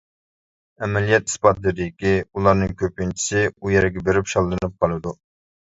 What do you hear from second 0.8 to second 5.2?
ئەمەلىيەت ئىسپاتلىدىكى ئۇلارنىڭ كۆپىنچىسى ئۇ يەرگە بېرىپ شاللىنىپ قالىدۇ!